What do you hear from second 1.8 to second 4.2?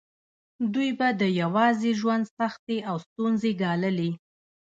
ژوند سختې او ستونزې ګاللې.